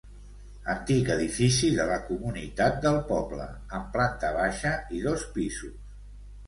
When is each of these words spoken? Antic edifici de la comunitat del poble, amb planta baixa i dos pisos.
Antic 0.71 1.11
edifici 1.15 1.69
de 1.81 1.85
la 1.91 1.99
comunitat 2.07 2.81
del 2.89 2.99
poble, 3.13 3.47
amb 3.81 3.93
planta 3.99 4.35
baixa 4.43 4.77
i 4.99 5.05
dos 5.09 5.33
pisos. 5.39 5.81